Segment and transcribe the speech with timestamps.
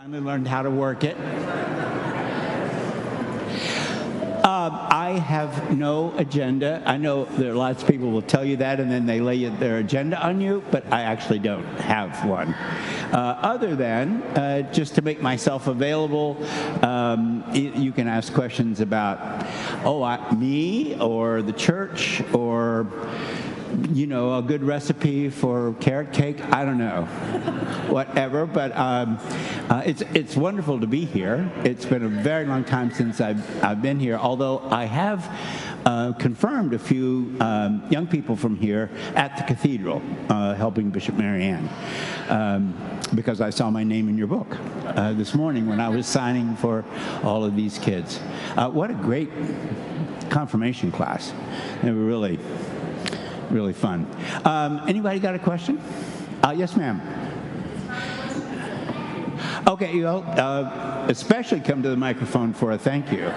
[0.00, 1.14] Finally learned how to work it.
[4.42, 6.82] Um, I have no agenda.
[6.86, 9.44] I know there are lots of people will tell you that, and then they lay
[9.44, 12.54] their agenda on you, but I actually don't have one.
[13.12, 16.38] Uh, other than uh, just to make myself available,
[16.82, 19.18] um, y- you can ask questions about,
[19.84, 22.86] oh, I, me or the church or
[23.92, 26.40] you know, a good recipe for carrot cake.
[26.52, 27.04] I don't know,
[27.88, 28.46] whatever.
[28.46, 29.18] But um,
[29.68, 31.50] uh, it's it's wonderful to be here.
[31.64, 34.16] It's been a very long time since I've I've been here.
[34.16, 35.28] Although I have.
[35.86, 41.16] Uh, confirmed a few um, young people from here at the cathedral, uh, helping Bishop
[41.16, 41.70] Mariann,
[42.28, 42.74] um,
[43.14, 46.54] because I saw my name in your book uh, this morning when I was signing
[46.56, 46.84] for
[47.22, 48.20] all of these kids.
[48.58, 49.30] Uh, what a great
[50.28, 51.32] confirmation class!
[51.82, 52.38] They were really
[53.50, 54.06] really fun.
[54.44, 55.80] Um, anybody got a question?
[56.42, 57.00] Uh, yes, ma'am.
[59.66, 63.30] Okay, you know, uh, especially come to the microphone for a thank you.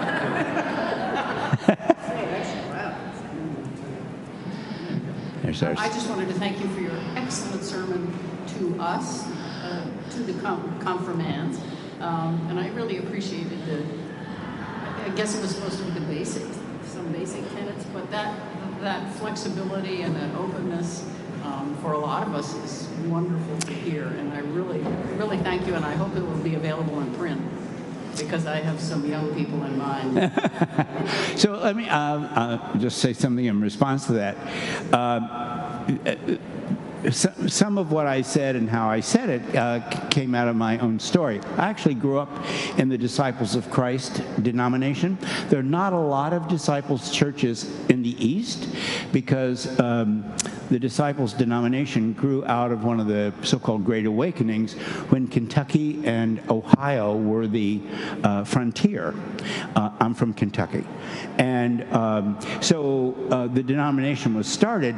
[5.42, 5.78] There's ours.
[5.78, 8.12] I just wanted to thank you for your excellent sermon
[8.58, 9.26] to us,
[9.62, 11.60] uh, to the com- confirmands.
[12.00, 13.84] Um, and I really appreciated the,
[15.04, 18.34] I guess it was supposed to be the basics, some basic tenets, but that,
[18.84, 21.04] that flexibility and that openness
[21.42, 24.04] um, for a lot of us is wonderful to hear.
[24.04, 24.78] And I really,
[25.16, 27.42] really thank you, and I hope it will be available in print
[28.16, 30.32] because I have some young people in mind.
[31.36, 34.36] So let me uh, uh, just say something in response to that.
[34.94, 35.28] Um,
[37.10, 40.78] some, of what I said and how I said it uh, came out of my
[40.78, 41.40] own story.
[41.56, 42.30] I actually grew up
[42.78, 45.18] in the Disciples of Christ denomination.
[45.48, 48.68] There are not a lot of disciples churches in the East
[49.12, 50.24] because um,
[50.70, 54.74] the Disciples denomination grew out of one of the so-called Great Awakenings
[55.10, 57.80] when Kentucky and Ohio were the
[58.22, 59.14] uh, frontier.
[59.76, 60.86] Uh, I'm from Kentucky.
[61.38, 64.96] And um, so uh, the denomination was started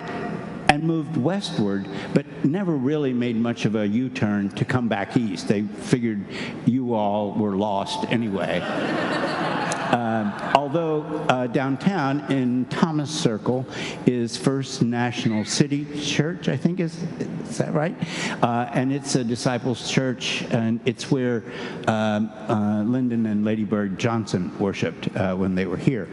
[0.77, 5.17] and moved westward, but never really made much of a U turn to come back
[5.17, 5.49] east.
[5.49, 6.27] They figured
[6.67, 8.61] you all were lost anyway.
[8.61, 13.65] Um, although uh, downtown in Thomas Circle
[14.05, 17.03] is First National City Church, I think is
[17.49, 17.97] is that right?
[18.43, 21.43] Uh, and it's a disciples' church, and it's where
[21.89, 26.07] um, uh, Lyndon and Lady Bird Johnson worshipped uh, when they were here.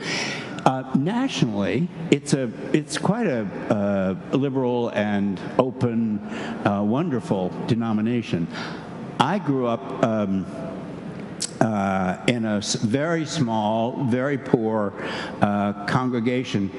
[0.65, 6.19] Uh, nationally, it's a it's quite a, uh, liberal and open,
[6.65, 8.47] uh, wonderful denomination.
[9.19, 10.03] I grew up.
[10.03, 10.45] Um,
[11.59, 14.93] uh, in a very small, very poor
[15.41, 16.69] uh, congregation.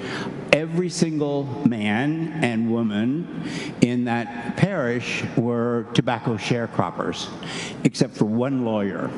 [0.52, 3.48] Every single man and woman
[3.80, 7.30] in that parish were tobacco sharecroppers,
[7.84, 9.10] except for one lawyer.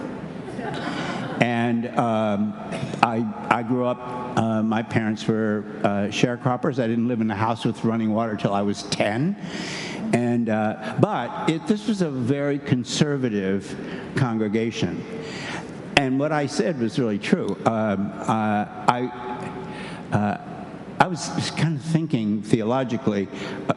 [1.40, 2.54] And um,
[3.02, 3.98] I, I grew up,
[4.38, 6.82] uh, my parents were uh, sharecroppers.
[6.82, 9.36] I didn't live in a house with running water till I was 10.
[10.12, 13.76] And, uh, but it, this was a very conservative
[14.14, 15.04] congregation.
[15.96, 17.56] And what I said was really true.
[17.66, 19.10] Um, uh, I,
[20.12, 20.45] uh,
[21.16, 23.26] was kind of thinking theologically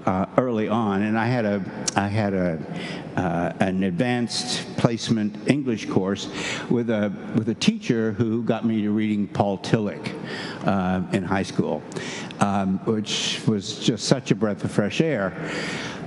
[0.06, 1.64] uh, early on, and I had a
[1.96, 2.60] I had a
[3.16, 6.28] uh, an advanced placement English course
[6.70, 10.14] with a with a teacher who got me to reading Paul Tillich
[10.66, 11.82] uh, in high school,
[12.42, 15.34] um, which was just such a breath of fresh air.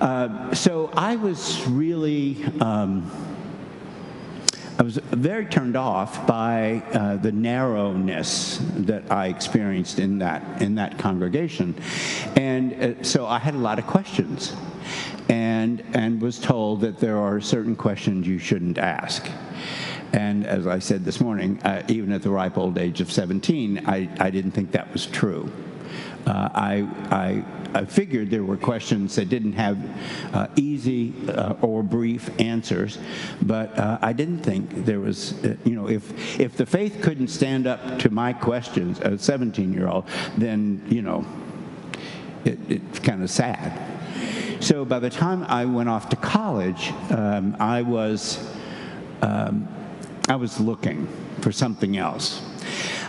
[0.03, 2.45] Uh, so I was really.
[2.61, 3.11] Um,
[4.79, 10.77] I was very turned off by uh, the narrowness that I experienced in that in
[10.77, 11.75] that congregation,
[12.37, 14.55] and uh, so I had a lot of questions,
[15.29, 19.29] and and was told that there are certain questions you shouldn't ask.
[20.13, 23.85] And as I said this morning, uh, even at the ripe old age of 17,
[23.87, 25.51] I, I didn't think that was true.
[26.27, 29.79] Uh, I, I, I figured there were questions that didn't have
[30.33, 32.99] uh, easy uh, or brief answers,
[33.43, 37.29] but uh, I didn't think there was, uh, you know, if, if the faith couldn't
[37.29, 41.25] stand up to my questions as a 17 year old, then, you know,
[42.45, 43.79] it, it's kind of sad.
[44.61, 48.39] So by the time I went off to college, um, I was
[49.23, 49.69] um,
[50.29, 51.09] I was looking
[51.41, 52.43] for something else.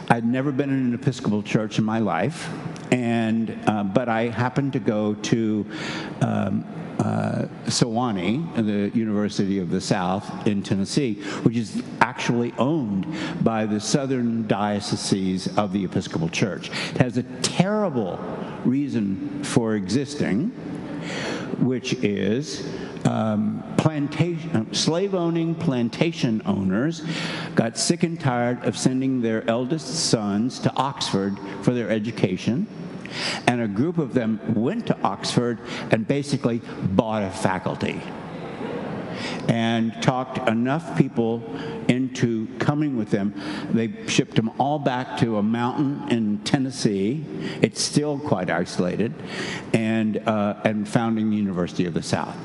[0.10, 2.50] I'd never been in an Episcopal church in my life,
[2.94, 5.66] and uh, but I happened to go to
[6.22, 6.64] um,
[7.00, 13.08] uh, Sewanee, the University of the South in Tennessee, which is actually owned
[13.44, 16.70] by the Southern Dioceses of the Episcopal Church.
[16.92, 18.20] It has a terrible
[18.64, 20.52] reason for existing
[21.60, 22.68] which is
[23.06, 27.02] um, plantation, slave-owning plantation owners
[27.56, 32.68] got sick and tired of sending their eldest sons to Oxford for their education,
[33.48, 35.60] and a group of them went to Oxford
[35.92, 36.60] and basically
[36.96, 38.02] bought a faculty
[39.48, 41.44] and talked enough people
[41.88, 43.34] into coming with them.
[43.72, 47.26] They shipped them all back to a mountain in Tennessee.
[47.62, 49.14] It's still quite isolated,
[49.74, 52.36] and uh, and founding the University of the South.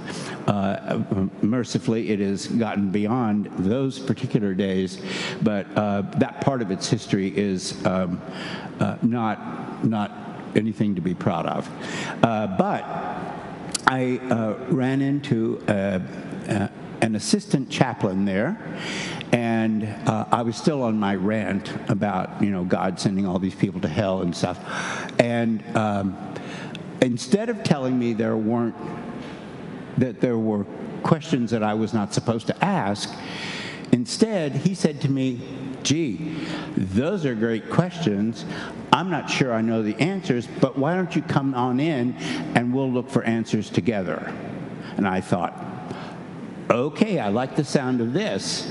[0.48, 1.02] Uh,
[1.42, 4.98] mercifully, it has gotten beyond those particular days,
[5.42, 8.20] but uh, that part of its history is um,
[8.80, 10.10] uh, not not
[10.56, 11.68] anything to be proud of.
[12.22, 12.82] Uh, but
[13.86, 15.62] I uh, ran into
[16.48, 18.58] an assistant chaplain there,
[19.32, 23.54] and uh, I was still on my rant about you know God sending all these
[23.54, 24.58] people to hell and stuff,
[25.20, 26.34] and um,
[27.00, 28.76] instead of telling me there weren't
[29.98, 30.64] that there were
[31.02, 33.12] questions that I was not supposed to ask,
[33.92, 35.40] instead he said to me,
[35.82, 36.36] "Gee,
[36.76, 38.44] those are great questions.
[38.92, 42.14] I'm not sure I know the answers, but why don't you come on in
[42.54, 44.32] and we'll look for answers together?"
[44.96, 45.67] And I thought
[46.70, 48.66] okay, I like the sound of this.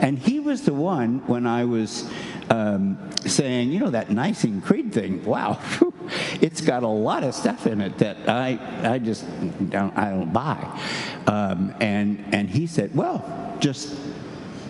[0.00, 2.08] And he was the one when I was
[2.50, 5.58] um, saying, you know, that Nicene Creed thing, wow,
[6.40, 9.24] it's got a lot of stuff in it that I, I just
[9.70, 10.80] don't, I don't buy.
[11.26, 13.96] Um, and, and he said, well, just,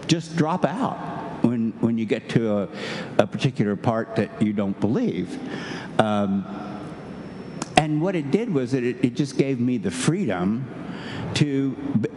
[0.07, 0.99] just drop out
[1.43, 2.69] when, when you get to a,
[3.19, 5.39] a particular part that you don't believe.
[5.99, 6.45] Um,
[7.77, 10.69] and what it did was that it, it just gave me the freedom
[11.35, 11.77] to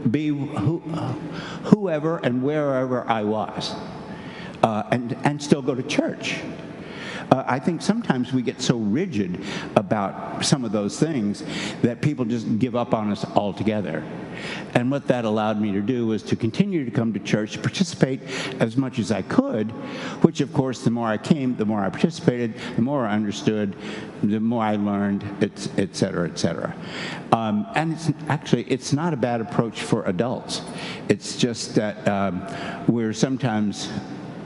[0.09, 0.79] be who,
[1.65, 3.75] whoever and wherever I was,
[4.63, 6.39] uh, and, and still go to church.
[7.31, 9.43] Uh, I think sometimes we get so rigid
[9.75, 11.43] about some of those things
[11.81, 14.03] that people just give up on us altogether.
[14.73, 18.21] And what that allowed me to do was to continue to come to church, participate
[18.59, 19.71] as much as I could,
[20.23, 23.75] which, of course, the more I came, the more I participated, the more I understood,
[24.21, 26.75] the more I learned, et cetera, et cetera.
[27.31, 30.61] Um, and it's actually, it's not a bad approach for adults.
[31.07, 32.45] It's just that um,
[32.87, 33.89] we're sometimes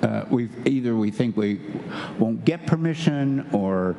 [0.01, 1.59] uh, we either we think we
[2.17, 3.95] won't get permission or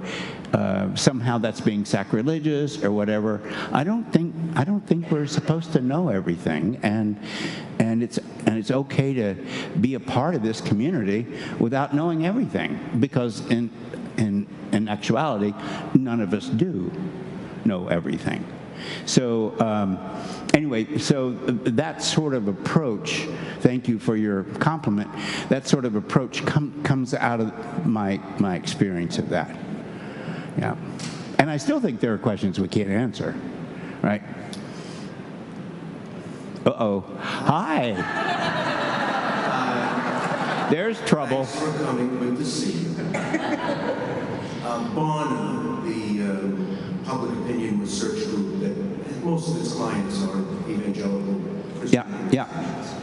[0.53, 3.41] uh, somehow that's being sacrilegious or whatever.
[3.73, 7.21] I don't think I don't think we're supposed to know everything, and
[7.79, 9.37] and it's and it's okay to
[9.81, 11.27] be a part of this community
[11.59, 13.71] without knowing everything because in
[14.17, 15.55] in in actuality,
[15.95, 16.91] none of us do
[17.65, 18.45] know everything.
[19.07, 19.99] So um,
[20.55, 23.27] anyway, so that sort of approach,
[23.61, 25.11] thank you for your compliment,
[25.49, 29.57] that sort of approach com comes out of my, my experience of that.
[30.59, 30.77] Yeah.
[31.39, 33.35] And I still think there are questions we can't answer,
[34.03, 34.23] right?
[36.67, 37.01] Uh-oh.
[37.19, 38.67] Hi.
[40.71, 41.45] There's trouble.
[41.45, 42.19] Thanks for coming.
[42.19, 42.91] Good to see you.
[43.15, 48.30] uh, Barna, the uh, public opinion research group that
[49.31, 51.41] most of his clients are evangelical
[51.87, 53.01] Yeah, Christians, yeah.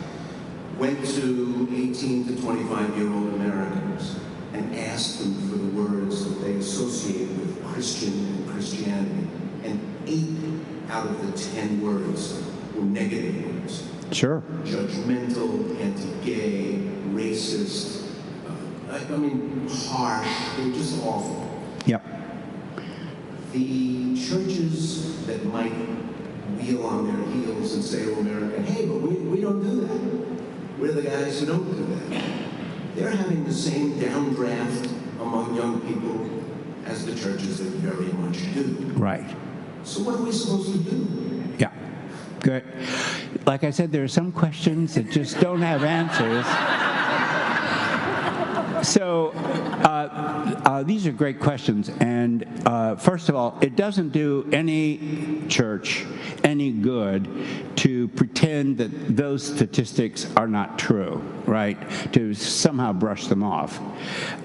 [0.77, 4.19] went to 18 to 25 year old Americans
[4.53, 9.27] and asked them for the words that they associate with Christian and Christianity.
[9.63, 12.43] And eight out of the 10 words
[12.75, 14.41] were negative words Sure.
[14.63, 16.79] judgmental, anti-gay,
[17.13, 18.09] racist.
[18.47, 20.27] Uh, I, I mean, harsh.
[20.57, 21.45] They were just awful.
[21.85, 22.05] Yep.
[23.53, 25.73] The churches that might
[26.55, 30.79] wheel on their heels and say to America, "Hey, but we, we don't do that.
[30.79, 32.23] We're the guys who don't do that."
[32.95, 36.27] They're having the same downdraft among young people
[36.85, 38.73] as the churches that very much do.
[38.95, 39.29] Right.
[39.83, 41.43] So what are we supposed to do?
[41.59, 41.71] Yeah.
[42.41, 42.63] Good.
[43.45, 46.45] Like I said, there are some questions that just don't have answers.
[48.87, 49.29] So,
[49.83, 50.26] uh,
[50.67, 51.89] uh, these are great questions.
[52.01, 56.05] And uh, first of all, it doesn't do any church
[56.43, 57.29] any good
[57.77, 61.77] to pretend that those statistics are not true, right?
[62.11, 63.79] To somehow brush them off,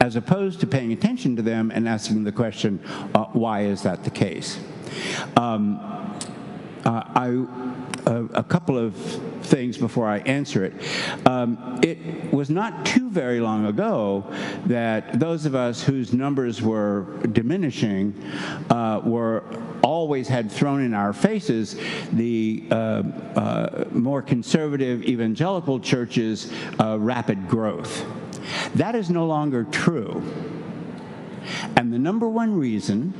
[0.00, 2.78] as opposed to paying attention to them and asking the question,
[3.16, 4.60] uh, why is that the case?
[5.36, 5.80] Um,
[6.84, 7.28] uh, I,
[8.06, 8.94] uh, a couple of
[9.42, 10.75] things before I answer it.
[11.26, 14.25] Um, it was not too very long ago
[14.66, 18.14] that those of us whose numbers were diminishing
[18.71, 19.44] uh, were
[19.82, 21.76] always had thrown in our faces
[22.12, 28.04] the uh, uh, more conservative evangelical churches' uh, rapid growth.
[28.75, 30.23] That is no longer true.
[31.76, 33.12] And the number one reason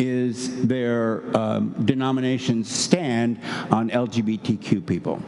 [0.00, 3.38] is their um, denomination's stand
[3.70, 5.22] on LGBTQ people.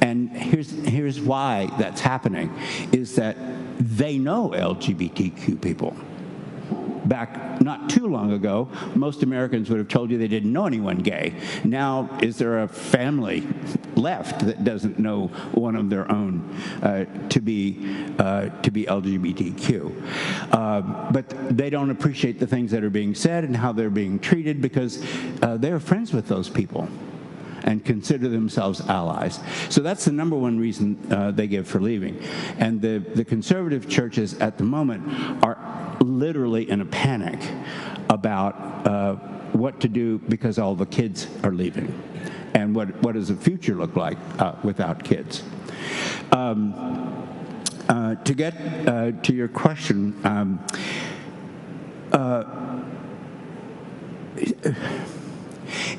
[0.00, 2.50] And here's, here's why that's happening,
[2.90, 3.36] is that
[3.78, 5.94] they know LGBTQ people.
[7.10, 10.98] Back not too long ago, most Americans would have told you they didn't know anyone
[10.98, 11.34] gay.
[11.64, 13.44] Now, is there a family
[13.96, 20.52] left that doesn't know one of their own uh, to be uh, to be LGBTQ?
[20.52, 24.20] Uh, but they don't appreciate the things that are being said and how they're being
[24.20, 25.04] treated because
[25.42, 26.88] uh, they're friends with those people
[27.64, 29.40] and consider themselves allies.
[29.68, 32.22] So that's the number one reason uh, they give for leaving.
[32.58, 35.58] And the, the conservative churches at the moment are
[36.00, 37.38] literally in a panic
[38.08, 38.54] about
[38.86, 39.14] uh,
[39.52, 41.92] what to do because all the kids are leaving.
[42.54, 45.42] And what, what does the future look like uh, without kids?
[46.32, 46.74] Um,
[47.88, 48.54] uh, to get
[48.88, 50.64] uh, to your question, um,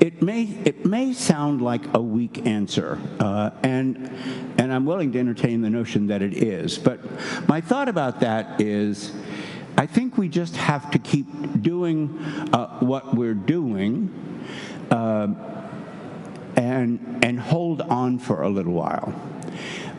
[0.02, 4.12] It may, it may sound like a weak answer, uh, and,
[4.58, 6.80] and I'm willing to entertain the notion that it is.
[6.80, 7.00] But
[7.48, 9.14] my thought about that is
[9.82, 11.26] I think we just have to keep
[11.60, 12.16] doing
[12.54, 14.46] uh, what we're doing
[14.92, 15.30] uh,
[16.56, 19.12] and, and hold on for a little while.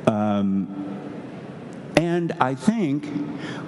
[0.07, 0.69] Um,
[1.97, 3.09] and I think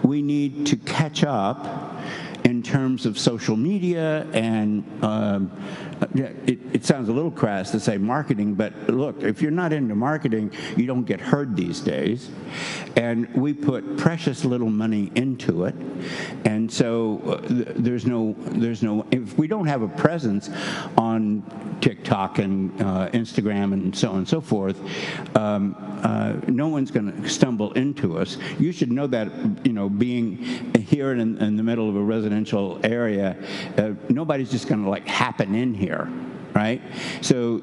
[0.04, 2.00] we need to catch up
[2.44, 5.50] in terms of social media and um,
[6.14, 9.94] it, it, sounds a little crass to say marketing, but look, if you're not into
[9.94, 12.30] marketing, you don't get heard these days.
[12.96, 15.74] And we put precious little money into it,
[16.44, 19.06] and so uh, there's no, there's no.
[19.10, 20.50] If we don't have a presence
[20.96, 21.42] on
[21.80, 24.80] TikTok and uh, Instagram and so on and so forth,
[25.36, 28.36] um, uh, no one's going to stumble into us.
[28.58, 29.28] You should know that,
[29.64, 30.36] you know, being
[30.78, 33.36] here in, in the middle of a residential area,
[33.78, 35.83] uh, nobody's just going to like happen in here
[36.54, 36.80] right?
[37.20, 37.60] So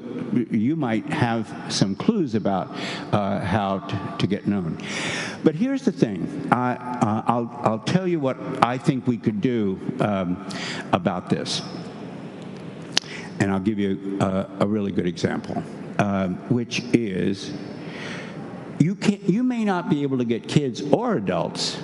[0.50, 2.70] you might have some clues about
[3.10, 4.78] uh, how to, to, get known.
[5.42, 9.40] But here's the thing I, uh, I'll, I'll tell you what I think we could
[9.40, 10.46] do um,
[10.92, 11.62] about this.
[13.40, 15.62] And I'll give you a, a really good example,
[15.98, 17.52] um, which is
[18.78, 21.80] you, can, you may not be able to get kids or adults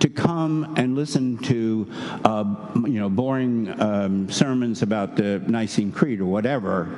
[0.00, 1.86] to come and listen to,
[2.24, 6.88] uh, you know, boring um, sermons about the Nicene Creed or whatever,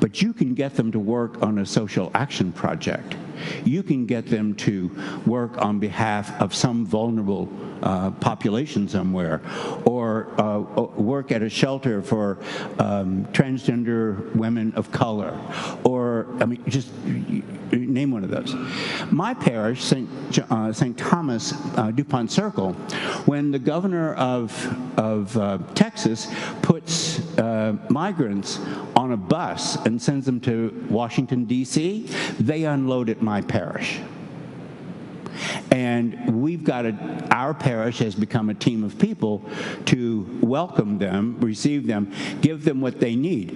[0.00, 3.16] but you can get them to work on a social action project.
[3.64, 4.90] You can get them to
[5.26, 7.48] work on behalf of some vulnerable
[7.82, 9.40] uh, population somewhere,
[9.84, 12.38] or uh, work at a shelter for
[12.78, 15.38] um, transgender women of color,
[15.84, 15.97] or
[16.40, 16.90] I mean, just
[17.72, 18.54] name one of those.
[19.10, 20.08] My parish, St.
[20.50, 20.96] Uh, St.
[20.96, 22.72] Thomas uh, DuPont Circle,
[23.26, 26.28] when the governor of, of uh, Texas
[26.62, 28.60] puts uh, migrants
[28.96, 32.06] on a bus and sends them to Washington, D.C.,
[32.38, 34.00] they unload at my parish.
[35.70, 39.44] And we've got a, our parish has become a team of people
[39.86, 43.50] to welcome them, receive them, give them what they need,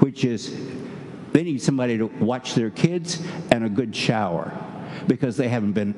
[0.00, 0.56] which is
[1.34, 4.56] they need somebody to watch their kids and a good shower
[5.08, 5.92] because they haven't been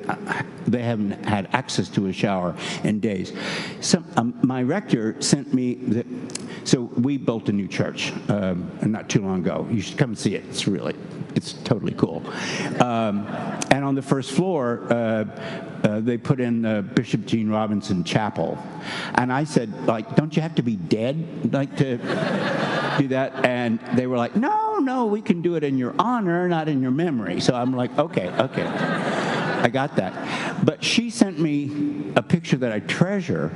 [0.67, 3.35] they haven't had access to a shower in days.
[3.81, 6.07] So um, my rector sent me the,
[6.65, 9.69] so we built a new church um, not too long ago.
[9.71, 10.45] You should come and see it.
[10.49, 10.95] It's really
[11.35, 12.23] it's totally cool.
[12.81, 13.27] Um,
[13.71, 15.25] and on the first floor, uh,
[15.85, 18.59] uh, they put in uh, Bishop Gene Robinson Chapel,
[19.17, 21.99] and I said, like, don't you have to be dead like to
[22.99, 23.45] do that?
[23.45, 26.83] And they were like, no, no, we can do it in your honor, not in
[26.83, 27.41] your memory.
[27.41, 28.67] So I'm like, okay, okay.
[29.67, 30.65] I got that.
[30.65, 33.49] But she sent me a picture that I treasure,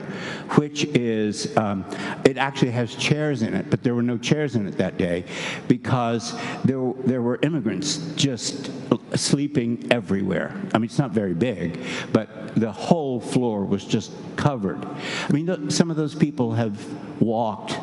[0.57, 1.85] which is, um,
[2.25, 5.25] it actually has chairs in it, but there were no chairs in it that day
[5.69, 8.71] because there, there were immigrants just
[9.15, 10.61] sleeping everywhere.
[10.75, 11.81] I mean, it's not very big,
[12.13, 14.85] but the whole floor was just covered.
[14.85, 16.85] I mean, some of those people have
[17.21, 17.79] walked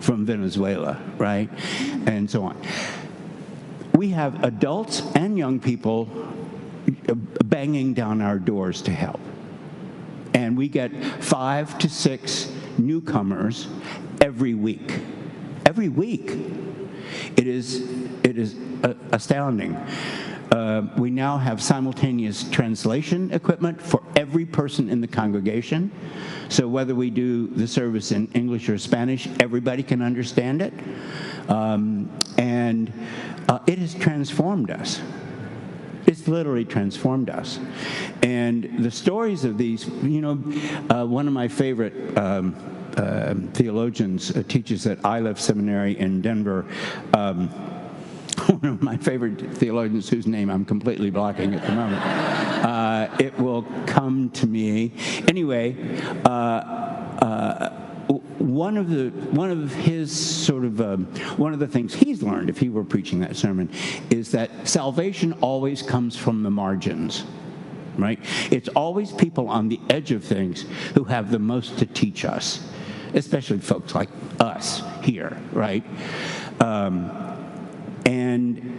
[0.00, 1.50] from Venezuela, right?
[2.06, 2.60] And so on.
[3.94, 6.08] We have adults and young people
[7.44, 9.20] banging down our doors to help.
[10.34, 13.66] And we get five to six newcomers
[14.20, 15.00] every week.
[15.66, 16.30] Every week.
[17.36, 17.88] It is,
[18.22, 18.56] it is
[19.12, 19.76] astounding.
[20.50, 25.90] Uh, we now have simultaneous translation equipment for every person in the congregation.
[26.48, 30.72] So whether we do the service in English or Spanish, everybody can understand it.
[31.48, 32.92] Um, and
[33.48, 35.00] uh, it has transformed us
[36.08, 37.60] It's literally transformed us.
[38.22, 40.42] And the stories of these, you know,
[40.88, 42.56] uh, one of my favorite um,
[42.96, 46.64] uh, theologians uh, teaches at Iliff Seminary in Denver.
[47.12, 47.50] Um,
[48.46, 52.02] one of my favorite theologians whose name I'm completely blocking at the moment.
[52.02, 54.92] Uh, it will come to me.
[55.28, 55.76] Anyway,
[56.24, 57.88] uh, uh,
[58.38, 61.04] one of the one of his sort of um,
[61.36, 63.70] one of the things he's learned if he were preaching that sermon
[64.10, 67.24] is that salvation always comes from the margins
[67.96, 68.18] right
[68.50, 70.64] it's always people on the edge of things
[70.94, 72.66] who have the most to teach us
[73.14, 74.08] especially folks like
[74.40, 75.84] us here right
[76.60, 77.10] um,
[78.06, 78.78] and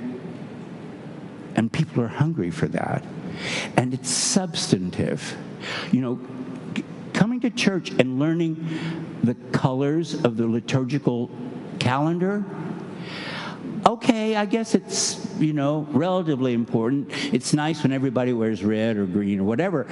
[1.60, 3.04] and people are hungry for that.
[3.76, 5.36] And it's substantive.
[5.92, 6.20] You know
[7.12, 8.66] coming to church and learning
[9.24, 11.30] the colors of the liturgical
[11.78, 12.46] calendar
[13.86, 17.10] okay i guess it's you know relatively important.
[17.34, 19.86] It's nice when everybody wears red or green or whatever.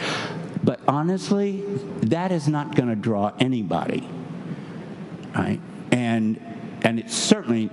[0.63, 1.63] But honestly
[2.03, 4.07] that is not going to draw anybody
[5.36, 5.59] right?
[5.91, 6.39] And
[6.83, 7.69] and it's certainly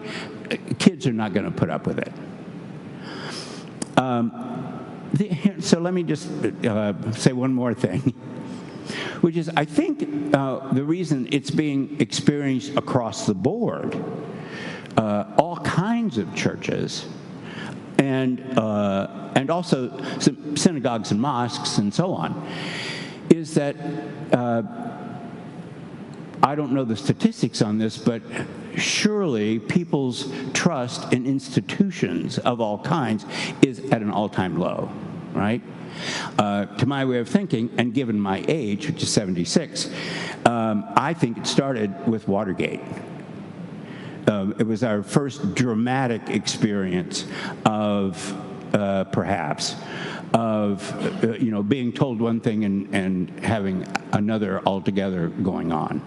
[0.50, 2.12] uh, kids are not going to put up with it
[3.96, 4.30] um,
[5.12, 6.28] the, so let me just
[6.64, 8.00] uh, say one more thing
[9.20, 13.96] which is i think uh, the reason it's being experienced across the board
[14.96, 17.06] uh, all kinds of churches
[17.98, 19.90] and uh, and also
[20.54, 22.46] synagogues and mosques and so on
[23.30, 23.76] is that
[24.32, 24.62] uh,
[26.44, 28.20] I don't know the statistics on this, but
[28.76, 33.25] surely people's trust in institutions of all kinds
[33.62, 34.90] is at an all time low,
[35.33, 35.62] right?
[36.38, 39.91] Uh, to my way of thinking, and given my age, which is 76,
[40.45, 42.80] um, I think it started with Watergate.
[44.26, 47.26] Um, it was our first dramatic experience
[47.65, 49.76] of uh, perhaps
[50.34, 56.02] of uh, you know being told one thing and, and having another altogether going on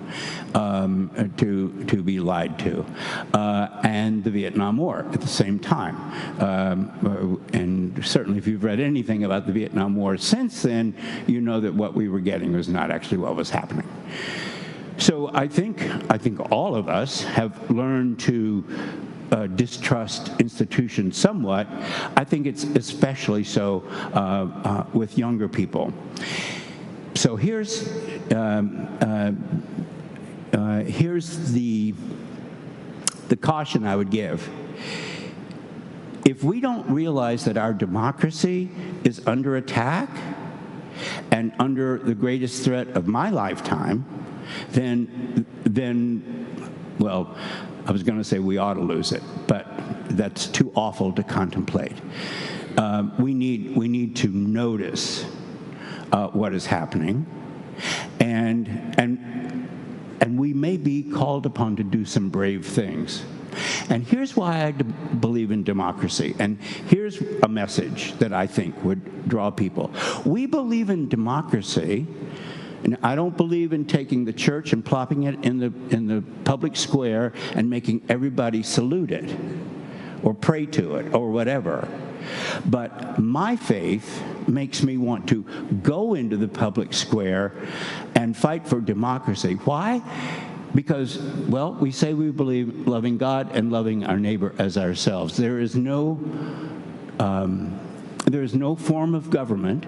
[0.54, 2.86] um, to to be lied to
[3.34, 5.96] uh, and the Vietnam War at the same time.
[6.42, 10.94] Um, uh, and certainly if you've read anything about the Vietnam War since then
[11.26, 13.88] you know that what we were getting was not actually what was happening.
[14.98, 18.66] So I think I think all of us have learned to
[19.32, 21.68] uh, distrust institutions somewhat.
[22.16, 25.94] I think it's especially so uh, uh, with younger people.
[27.16, 27.88] So here's
[28.32, 29.32] um, uh,
[30.58, 31.94] uh, here's the
[33.30, 34.50] the caution I would give.
[36.26, 38.70] If we don't realize that our democracy
[39.04, 40.10] is under attack
[41.32, 44.06] and under the greatest threat of my lifetime,
[44.72, 46.47] then, then,
[47.00, 47.36] well,
[47.86, 49.66] I was going to say we ought to lose it, but
[50.10, 51.96] that's too awful to contemplate.
[52.78, 55.26] Um, we need we need to notice
[56.12, 57.26] uh, what is happening,
[58.20, 59.68] and and
[60.22, 63.24] and we may be called upon to do some brave things.
[63.90, 66.36] And here's why I believe in democracy.
[66.38, 69.92] And here's a message that I think would draw people.
[70.26, 72.06] We believe in democracy
[72.88, 76.24] and I don't believe in taking the church and plopping it in the, in the
[76.46, 79.38] public square and making everybody salute it
[80.24, 81.86] or pray to it or whatever.
[82.66, 85.44] But my faith makes me want to
[85.84, 87.52] go into the public square
[88.16, 89.56] and fight for democracy.
[89.66, 90.02] Why?
[90.74, 95.36] Because, well, we say we believe loving God and loving our neighbor as ourselves.
[95.36, 96.20] There is no,
[97.20, 97.78] um,
[98.26, 99.86] there is no form of government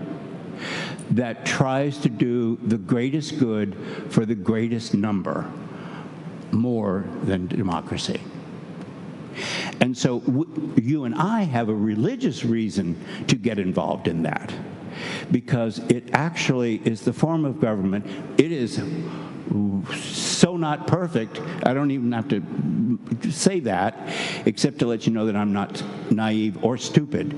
[1.11, 3.75] that tries to do the greatest good
[4.09, 5.51] for the greatest number
[6.51, 8.19] more than democracy.
[9.81, 10.21] And so
[10.75, 14.53] you and I have a religious reason to get involved in that
[15.31, 18.05] because it actually is the form of government.
[18.37, 18.81] It is
[19.95, 21.39] so not perfect.
[21.63, 23.97] I don't even have to say that,
[24.45, 27.33] except to let you know that I'm not naive or stupid.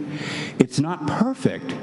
[0.59, 1.73] It's not perfect,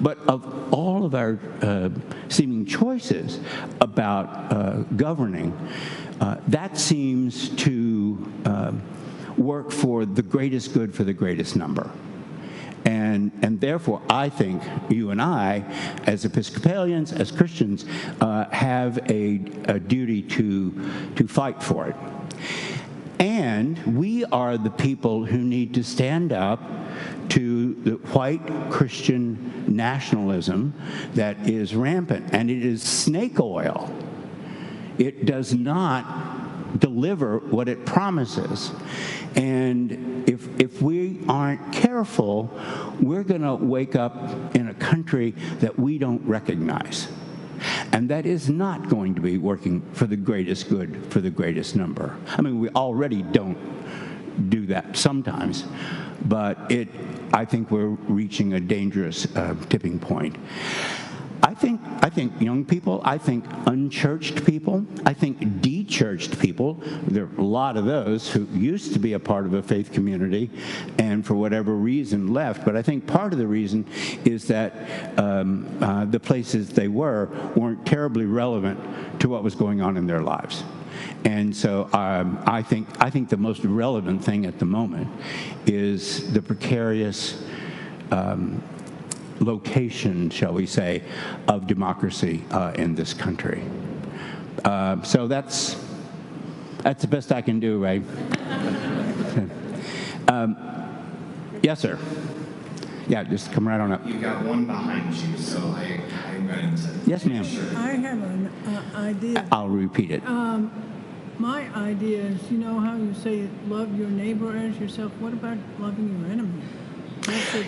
[0.00, 1.90] but of all of our uh,
[2.28, 3.40] seeming choices
[3.80, 5.52] about uh, governing,
[6.20, 8.72] uh, that seems to uh,
[9.36, 11.90] work for the greatest good for the greatest number.
[12.84, 15.64] And, and therefore, I think you and I,
[16.06, 17.86] as Episcopalians, as Christians,
[18.20, 20.70] uh, have a, a duty to,
[21.16, 21.96] to fight for it.
[23.18, 26.60] And we are the people who need to stand up
[27.30, 30.74] to the white Christian nationalism
[31.14, 32.32] that is rampant.
[32.32, 33.94] And it is snake oil.
[34.98, 38.72] It does not deliver what it promises.
[39.34, 42.50] And if, if we aren't careful,
[43.00, 47.08] we're going to wake up in a country that we don't recognize.
[47.94, 51.76] And that is not going to be working for the greatest good for the greatest
[51.76, 52.16] number.
[52.26, 53.56] I mean, we already don't
[54.50, 55.64] do that sometimes,
[56.24, 56.88] but it,
[57.32, 60.34] I think we're reaching a dangerous uh, tipping point.
[61.44, 67.24] I think, I think young people, I think unchurched people, I think dechurched people, there
[67.24, 70.50] are a lot of those who used to be a part of a faith community
[70.98, 73.84] and for whatever reason left, but I think part of the reason
[74.24, 78.80] is that um, uh, the places they were weren't terribly relevant
[79.20, 80.64] to what was going on in their lives.
[81.26, 85.08] And so um, I think I think the most relevant thing at the moment
[85.66, 87.42] is the precarious
[88.10, 88.62] um,
[89.40, 91.02] location, shall we say,
[91.48, 93.62] of democracy uh, in this country.
[94.64, 95.76] Uh, so that's
[96.82, 97.98] that's the best I can do, Ray.
[100.28, 100.56] um,
[101.62, 101.98] yes, sir.
[103.08, 104.06] Yeah, just come right on up.
[104.06, 107.00] You got one behind you, so I, I'm going to.
[107.06, 107.44] Yes, ma'am.
[107.76, 109.46] I have an uh, idea.
[109.52, 110.24] I'll repeat it.
[110.26, 110.70] Um,
[111.38, 115.12] my idea is, you know how you say love your neighbor as yourself?
[115.18, 116.62] What about loving your enemy?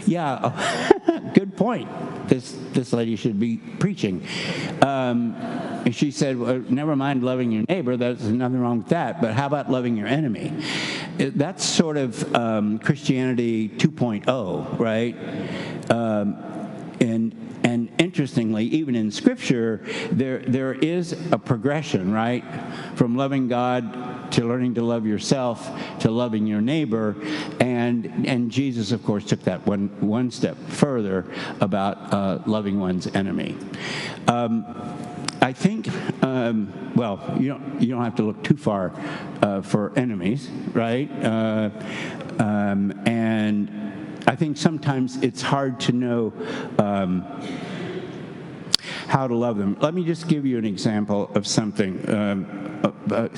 [0.07, 1.89] Yeah, good point.
[2.29, 4.27] This this lady should be preaching.
[4.83, 5.35] Um,
[5.85, 7.97] and she said, well, "Never mind loving your neighbor.
[7.97, 9.21] There's nothing wrong with that.
[9.21, 10.53] But how about loving your enemy?"
[11.19, 15.17] It- that's sort of um, Christianity 2.0, right?
[15.91, 16.37] Um,
[17.01, 22.45] and and interestingly, even in Scripture, there there is a progression, right,
[22.97, 23.85] from loving God
[24.33, 27.17] to learning to love yourself to loving your neighbor,
[27.61, 31.25] and and Jesus, of course, took that one one step further
[31.61, 33.57] about uh, loving one's enemy.
[34.29, 34.65] Um,
[35.41, 35.89] I think,
[36.25, 38.93] um, well, you don't, you don't have to look too far
[39.43, 41.09] uh, for enemies, right?
[41.23, 41.71] Uh,
[42.41, 46.33] um, and I think sometimes it's hard to know
[46.79, 47.25] um,
[49.07, 49.77] how to love them.
[49.81, 53.29] Let me just give you an example of something um, uh, uh,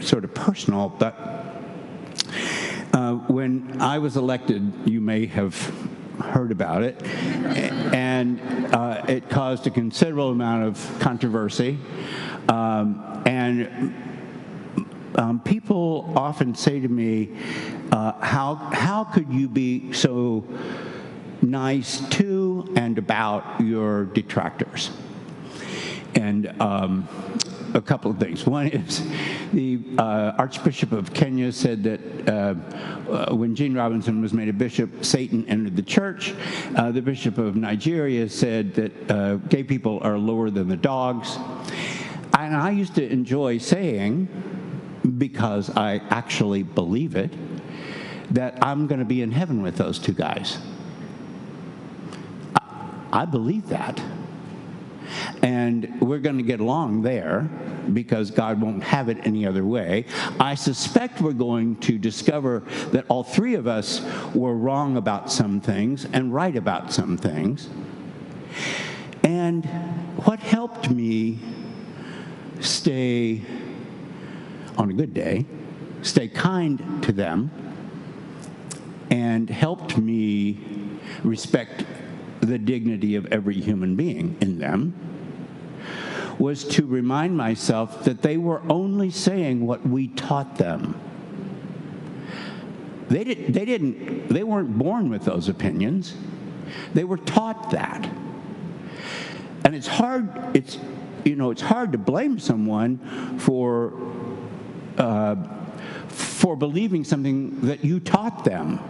[0.00, 1.14] sort of personal, but
[2.92, 5.54] uh, when I was elected, you may have
[6.20, 7.02] heard about it,
[7.94, 8.40] and
[8.74, 11.78] uh, it caused a considerable amount of controversy.
[12.48, 13.94] Um, and
[15.16, 17.30] um, people often say to me,
[17.92, 20.44] uh, how, how could you be so
[21.42, 22.35] nice to
[22.76, 24.90] and about your detractors?
[26.14, 27.08] And um,
[27.74, 28.46] a couple of things.
[28.46, 29.02] One is
[29.52, 32.54] the uh, Archbishop of Kenya said that uh,
[33.10, 36.34] uh, when Gene Robinson was made a bishop, Satan entered the church.
[36.74, 41.36] Uh, the Bishop of Nigeria said that uh, gay people are lower than the dogs.
[42.38, 44.28] And I used to enjoy saying,
[45.18, 47.32] because I actually believe it,
[48.34, 50.58] that I'm going to be in heaven with those two guys.
[53.16, 54.00] I, believe that.
[55.42, 57.48] And we're going to get along there
[57.92, 60.06] because God won't have it any other way.
[60.38, 62.60] I suspect we're going to discover
[62.92, 64.02] that all three of us
[64.34, 67.68] were wrong about some things and right about some things.
[69.22, 69.64] And
[70.24, 71.38] what helped me
[72.60, 73.42] stay
[74.76, 75.46] on a good day,
[76.02, 77.50] stay kind to them,
[79.10, 80.58] and helped me
[81.22, 81.84] respect
[82.40, 84.94] the dignity of every human being in them
[86.38, 91.00] was to remind myself that they were only saying what we taught them.
[93.08, 96.14] They, did, they didn't, they weren't born with those opinions.
[96.92, 98.04] They were taught that.
[99.64, 100.78] And it's hard, it's,
[101.24, 103.94] you know, it's hard to blame someone for,
[104.98, 105.36] uh,
[106.08, 108.80] for believing something that you taught them.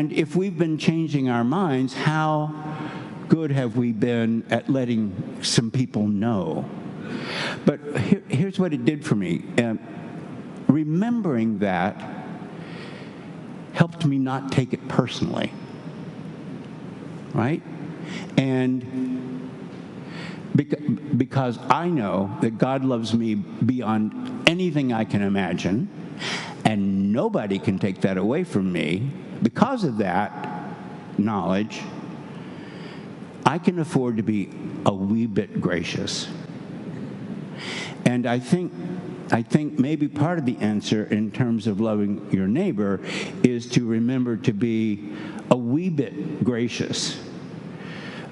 [0.00, 2.54] And if we've been changing our minds, how
[3.28, 6.64] good have we been at letting some people know?
[7.66, 9.44] But here, here's what it did for me.
[10.68, 12.00] Remembering that
[13.74, 15.52] helped me not take it personally.
[17.34, 17.62] Right?
[18.38, 19.50] And
[21.14, 25.90] because I know that God loves me beyond anything I can imagine,
[26.64, 29.10] and nobody can take that away from me,
[29.42, 30.48] because of that
[31.18, 31.80] knowledge,
[33.44, 34.50] I can afford to be
[34.86, 36.28] a wee bit gracious.
[38.04, 38.72] And I think
[39.32, 43.00] I think maybe part of the answer in terms of loving your neighbor
[43.44, 45.12] is to remember to be
[45.50, 47.22] a wee bit gracious.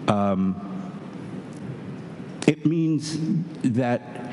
[0.09, 0.65] Um,
[2.49, 3.17] it means
[3.63, 4.33] that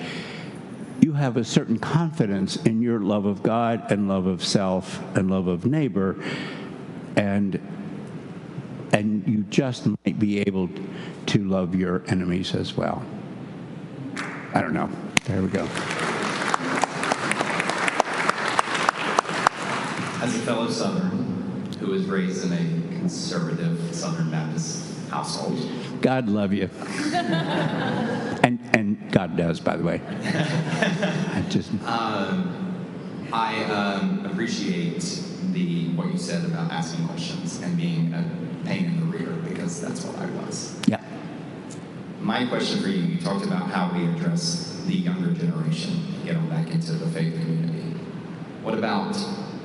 [1.02, 5.30] you have a certain confidence in your love of God and love of self and
[5.30, 6.16] love of neighbor,
[7.16, 7.60] and
[8.94, 10.70] and you just might be able
[11.26, 13.04] to love your enemies as well.
[14.54, 14.90] I don't know.
[15.26, 15.64] There we go.
[20.22, 25.60] As a fellow Southern who was raised in a conservative Southern Baptist household,
[26.02, 26.70] God love you.
[27.14, 30.02] and and God does, by the way.
[30.24, 31.72] I just
[33.34, 35.02] I um, appreciate
[35.52, 38.24] the what you said about asking questions and being a
[38.66, 40.76] pain in the rear because that's what I was.
[40.88, 41.02] yeah.
[42.20, 46.50] My question for you, you talked about how we address the younger generation, get them
[46.50, 47.98] back into the faith community.
[48.64, 49.16] What about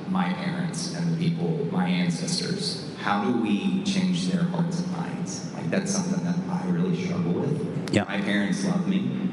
[0.09, 2.87] my parents and the people, my ancestors?
[2.99, 5.51] How do we change their hearts and minds?
[5.55, 7.95] Like that's something that I really struggle with.
[7.95, 8.05] Yeah.
[8.05, 9.31] My parents love me.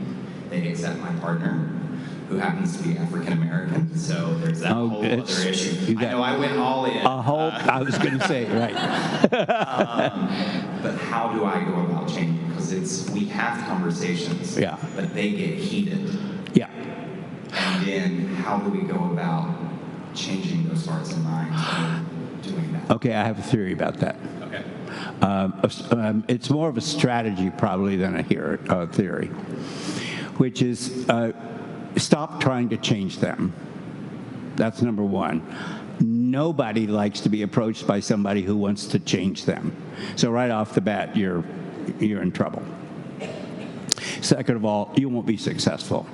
[0.50, 1.70] They accept my partner,
[2.30, 3.96] who happens to be African American.
[3.98, 5.96] So there's that Oh, whole other issue.
[5.98, 6.98] I know I went all in.
[6.98, 7.52] A whole.
[7.52, 8.74] I was going to say right.
[10.82, 12.48] But how do I go about changing?
[12.50, 14.78] Because it's we have conversations, Yeah.
[14.96, 16.18] but they get heated.
[16.54, 16.70] Yeah.
[17.52, 19.56] And then how do we go about
[20.14, 22.08] changing those hearts and minds
[22.48, 22.92] doing that?
[22.92, 24.18] Okay, I have a theory about that.
[24.44, 24.64] Okay.
[25.22, 25.60] Um,
[25.92, 29.28] um, it's more of a strategy probably than a uh, theory,
[30.38, 31.32] which is uh,
[32.00, 33.54] stop trying to change them.
[34.56, 35.44] That's number one.
[36.00, 39.76] Nobody likes to be approached by somebody who wants to change them.
[40.16, 41.44] So right off the bat, you're
[42.00, 42.64] you're in trouble.
[44.22, 46.06] Second of all, you won't be successful.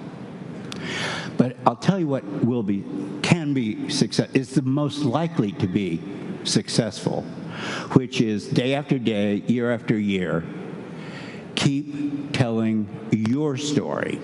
[1.38, 2.84] But I'll tell you what will be
[3.22, 6.02] can be success is the most likely to be
[6.44, 7.24] successful,
[7.94, 10.44] which is day after day, year after year,
[11.56, 14.20] keep telling your story.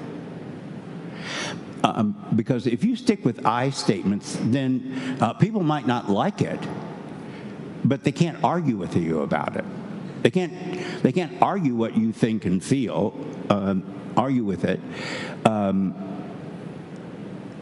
[1.96, 6.60] Um, because if you stick with I statements, then uh, people might not like it,
[7.84, 9.66] but they can't argue with you about it.
[10.22, 11.02] They can't.
[11.02, 13.14] They can't argue what you think and feel.
[13.50, 13.84] Um,
[14.18, 14.80] argue with it.
[15.46, 15.96] Um,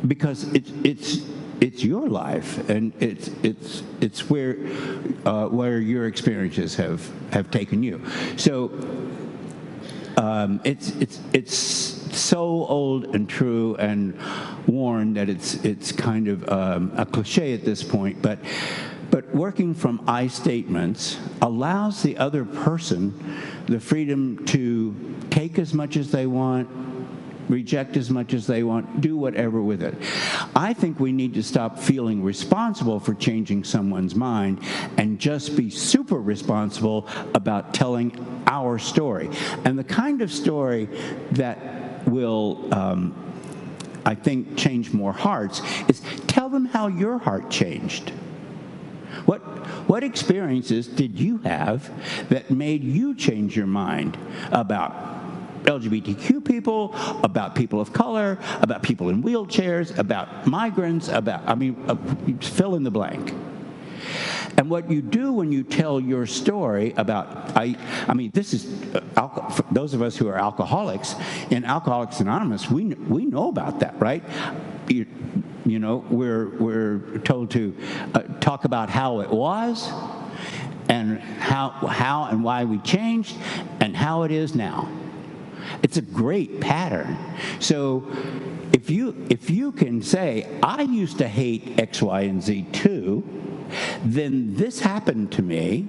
[0.05, 1.21] because it's it's
[1.59, 4.57] it's your life and it's it's it's where
[5.25, 8.01] uh, where your experiences have have taken you.
[8.37, 8.71] So
[10.17, 14.17] um, it's it's it's so old and true and
[14.67, 18.39] worn that it's it's kind of um, a cliche at this point, but.
[19.10, 23.13] But working from I statements allows the other person
[23.65, 24.93] the freedom to
[25.30, 26.67] take as much as they want,
[27.49, 29.95] reject as much as they want, do whatever with it.
[30.56, 34.60] I think we need to stop feeling responsible for changing someone's mind
[34.97, 39.30] and just be super responsible about telling our story.
[39.65, 40.89] And the kind of story
[41.32, 41.87] that
[42.17, 43.13] will, um,
[44.06, 48.10] I think, change more hearts is tell them how your heart changed.
[49.25, 49.41] What,
[49.88, 51.91] what experiences did you have
[52.30, 54.17] that made you change your mind
[54.51, 54.91] about
[55.63, 61.75] LGBTQ people, about people of color, about people in wheelchairs, about migrants, about, I mean,
[61.88, 61.95] uh,
[62.39, 63.34] fill in the blank.
[64.57, 67.75] And what you do when you tell your story about, I,
[68.07, 68.65] I mean, this is,
[69.15, 71.13] uh, those of us who are alcoholics,
[71.51, 74.23] in Alcoholics Anonymous, we, we know about that, right?
[74.87, 75.05] You,
[75.63, 77.77] you know, we're, we're told to
[78.15, 79.91] uh, talk about how it was
[80.89, 83.37] and how, how and why we changed
[83.79, 84.89] and how it is now.
[85.83, 87.17] It's a great pattern.
[87.59, 88.11] So
[88.73, 93.37] if you if you can say I used to hate X, Y, and Z too,
[94.03, 95.88] then this happened to me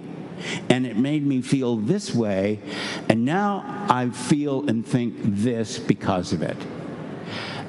[0.68, 2.60] and it made me feel this way
[3.08, 6.56] and now I feel and think this because of it.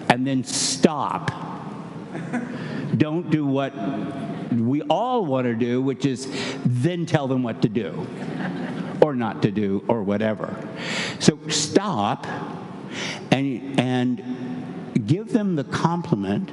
[0.10, 1.32] And then stop.
[2.98, 3.74] Don't do what
[4.52, 6.28] we all want to do, which is
[6.66, 8.08] then tell them what to do
[9.02, 10.56] or not to do or whatever.
[11.20, 12.28] So stop
[13.32, 16.52] and, and give them the compliment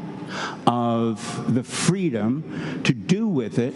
[0.67, 3.75] of the freedom to do with it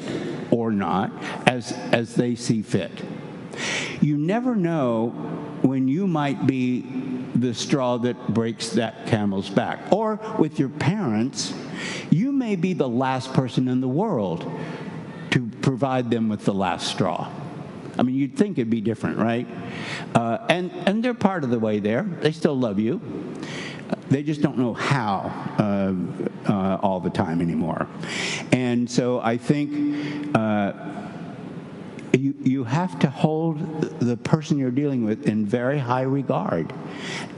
[0.51, 1.13] or not
[1.47, 2.91] as, as they see fit.
[4.01, 5.09] You never know
[5.63, 6.81] when you might be
[7.35, 9.93] the straw that breaks that camel's back.
[9.93, 11.53] Or with your parents,
[12.11, 14.51] you may be the last person in the world
[15.31, 17.31] to provide them with the last straw.
[17.99, 19.47] I mean, you'd think it'd be different, right?
[20.15, 22.03] Uh, and, and they're part of the way there.
[22.03, 23.01] They still love you.
[24.11, 25.95] They just don't know how uh,
[26.53, 27.87] uh, all the time anymore.
[28.51, 30.73] And so I think uh,
[32.13, 33.59] you, you have to hold
[34.01, 36.73] the person you're dealing with in very high regard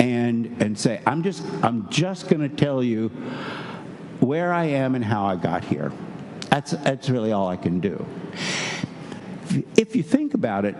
[0.00, 3.08] and, and say, I'm just, I'm just going to tell you
[4.20, 5.92] where I am and how I got here.
[6.48, 8.04] That's, that's really all I can do.
[9.76, 10.76] If you think about it,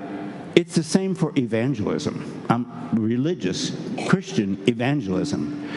[0.55, 3.77] it's the same for evangelism, um, religious,
[4.09, 5.69] Christian evangelism.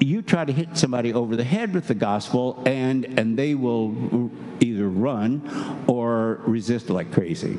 [0.00, 4.30] You try to hit somebody over the head with the gospel, and, and they will
[4.60, 7.58] either run or resist like crazy.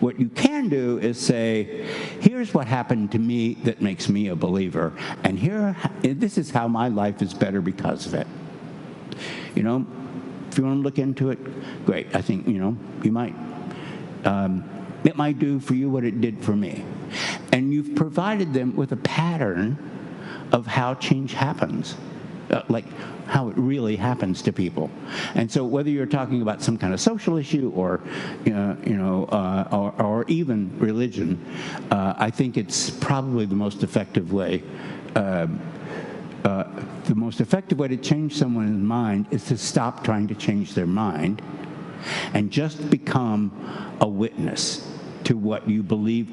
[0.00, 1.86] What you can do is say,
[2.20, 6.66] here's what happened to me that makes me a believer, and here, this is how
[6.66, 8.26] my life is better because of it.
[9.54, 9.86] You know,
[10.50, 11.38] if you want to look into it,
[11.84, 12.14] great.
[12.14, 13.34] I think, you know, you might.
[14.24, 14.64] Um,
[15.04, 16.84] it might do for you what it did for me.
[17.52, 19.78] And you've provided them with a pattern
[20.52, 21.96] of how change happens,
[22.50, 22.84] uh, like
[23.26, 24.90] how it really happens to people.
[25.34, 28.00] And so, whether you're talking about some kind of social issue or,
[28.44, 31.44] you know, uh, or, or even religion,
[31.90, 34.62] uh, I think it's probably the most effective way.
[35.14, 35.60] Um,
[36.44, 36.64] uh,
[37.04, 40.86] the most effective way to change someone's mind is to stop trying to change their
[40.86, 41.42] mind
[42.32, 43.52] and just become
[44.00, 44.89] a witness
[45.30, 46.28] to what you believe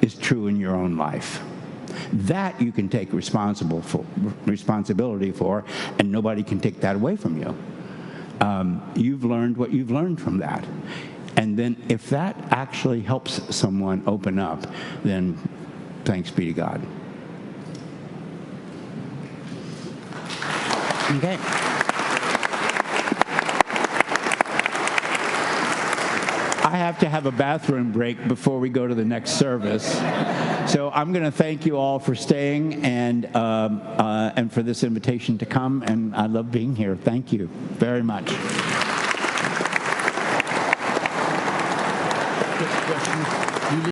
[0.00, 1.42] is true in your own life.
[2.12, 4.06] That you can take responsible for,
[4.46, 5.64] responsibility for,
[5.98, 7.56] and nobody can take that away from you.
[8.40, 10.64] Um, you've learned what you've learned from that.
[11.36, 14.64] And then if that actually helps someone open up,
[15.02, 15.36] then
[16.04, 16.86] thanks be to God.
[21.16, 21.69] Okay.
[26.90, 29.94] Have to have a bathroom break before we go to the next service.
[30.72, 34.82] So I'm going to thank you all for staying and, um, uh, and for this
[34.82, 35.84] invitation to come.
[35.84, 36.96] And I love being here.
[36.96, 38.28] Thank you very much.